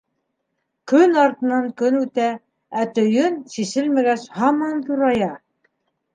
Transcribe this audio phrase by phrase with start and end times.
[0.91, 2.31] Көн артынан көн үтә,
[2.85, 5.31] ә төйөн, сиселмәгәс, һаман ҙурая.